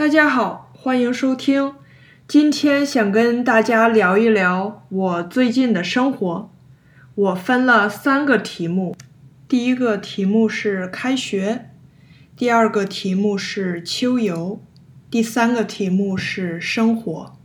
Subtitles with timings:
[0.00, 1.74] 大家好，欢迎收听。
[2.26, 6.50] 今天想跟大家聊一聊我最近的生活。
[7.14, 8.96] 我分了三个题目，
[9.46, 11.68] 第一个题目是开学，
[12.34, 14.62] 第二个题目是秋游，
[15.10, 17.36] 第三个题目是生活。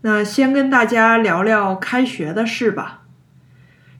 [0.00, 3.04] 那先跟大家聊聊开学的事吧。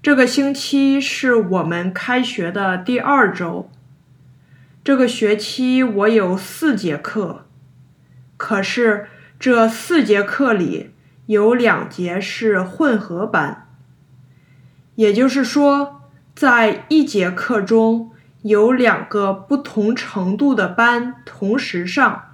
[0.03, 3.71] 这个星期是我们开学的第二周。
[4.83, 7.45] 这个学期我有四节课，
[8.43, 9.07] 可是
[9.39, 10.91] 这四节课里
[11.27, 13.69] 有两节是混合班，
[14.97, 18.11] 也就是说，在一节课中
[18.43, 22.33] 有两个不同程度的班同时上。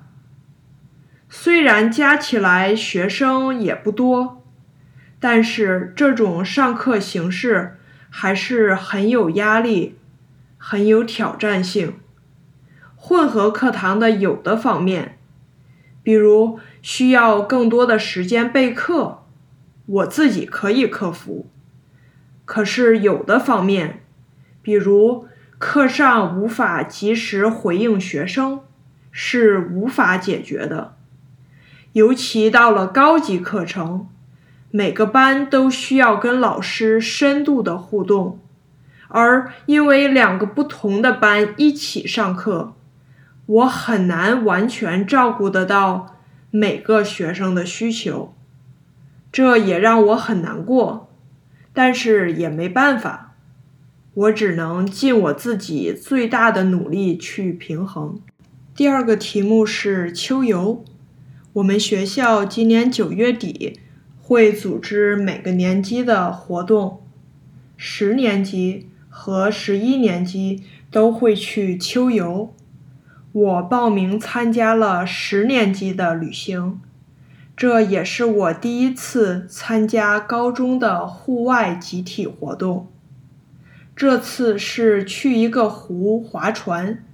[1.28, 4.42] 虽然加起来学生也不多，
[5.20, 7.76] 但是这种上课形式
[8.08, 9.98] 还是很有压力、
[10.56, 11.98] 很有挑战性。
[12.96, 15.18] 混合课堂的有的方面，
[16.08, 19.24] 比如需要更多的时间备课，
[19.84, 21.44] 我自己可以克服；
[22.46, 24.00] 可是有的方面，
[24.62, 25.26] 比如
[25.58, 28.60] 课上无法及时回应学生，
[29.10, 30.96] 是无法解决的。
[31.92, 34.08] 尤其到了高级课程，
[34.70, 38.38] 每个班都需要跟老师深度的互动，
[39.08, 42.72] 而因为两个不同的班一起上课。
[43.48, 46.18] 我很难完全照顾得到
[46.50, 48.34] 每个学生的需求，
[49.32, 51.08] 这也让我很难过，
[51.72, 53.34] 但是也没办法，
[54.12, 58.20] 我只能尽我自己最大的努力去平衡。
[58.74, 60.84] 第二个题目是秋游，
[61.54, 63.80] 我们学校今年九月底
[64.20, 67.02] 会组织每个年级的活动，
[67.78, 72.54] 十年级和十一年级都会去秋游。
[73.38, 76.80] 我报名参加了十年级的旅行，
[77.56, 82.88] 这也是我第一次参加高中的户外集体活动。
[83.94, 87.04] 这次是去一个湖划船，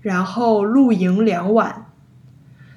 [0.00, 1.84] 然后露营两晚。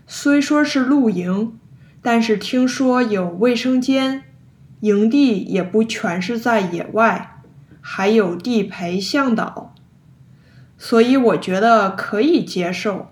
[0.05, 1.57] 虽说是露营，
[2.01, 4.23] 但是听说有卫生间，
[4.81, 7.39] 营地也不全是在野外，
[7.79, 9.73] 还有地陪向导。
[10.77, 13.11] 所以我觉得可以接受，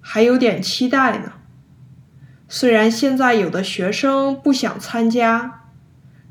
[0.00, 1.34] 还有点期待呢。
[2.48, 5.62] 虽然现在有的学生不想参加，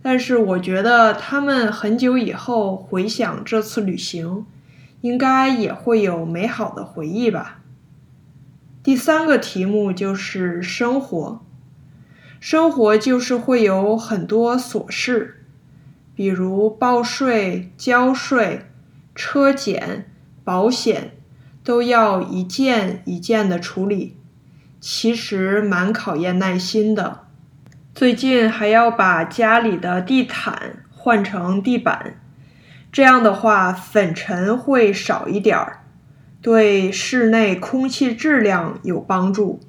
[0.02, 4.46] 但是我觉得他们很久以后回想这次旅行，
[5.02, 7.62] 应该也会有美好的回忆吧。
[8.84, 11.42] 第三个题目就是生活，
[12.42, 15.46] 生活就是会有很多琐事，
[16.14, 18.66] 比如报税、交税、
[19.16, 20.10] 车检。
[20.44, 21.12] 保险
[21.64, 24.18] 都要一件一件的处理，
[24.80, 27.22] 其实蛮考验耐心的。
[27.96, 32.20] 最近还要把家里的地毯换成地板，
[32.92, 35.84] 这样的话粉尘会少一点儿，
[36.42, 39.62] 对室内空气质量有帮助。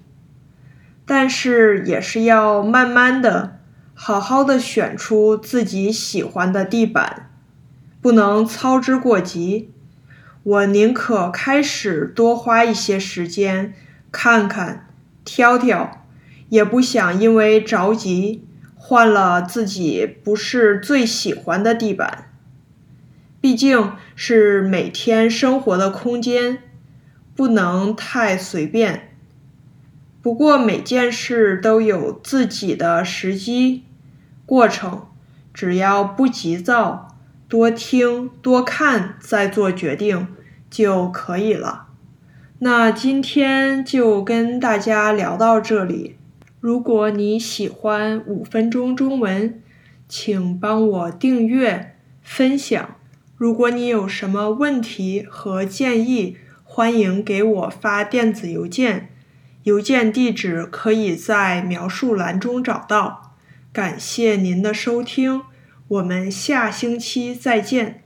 [1.04, 3.58] 但是也是要慢慢的、
[3.92, 7.30] 好好的选出自己喜欢的地板，
[8.00, 9.73] 不能操之过急。
[10.44, 13.72] 我宁可开始多花一些时间
[14.12, 14.88] 看看、
[15.24, 16.04] 挑挑，
[16.50, 22.30] 也不想因为着急换了自己不是最喜欢的地板。
[23.40, 26.58] 毕竟是每天生活的空间，
[27.34, 29.16] 不能太随便。
[30.20, 33.84] 不过每件事都有自己的时机、
[34.44, 35.06] 过程，
[35.54, 37.13] 只要不急躁。
[37.54, 40.26] 多听多看再做决定
[40.68, 41.86] 就可以了。
[42.58, 46.16] 那今天就跟大家聊到这里。
[46.58, 49.62] 如果你喜欢五分钟中文，
[50.08, 52.96] 请帮我订阅分享。
[53.36, 59.10] 如果你有什么问题和建议，欢迎给我发电子邮件，
[59.62, 63.36] 邮件地址可以在描述栏中找到。
[63.72, 65.42] 感谢您的收听。
[65.86, 68.03] 我们下星期再见。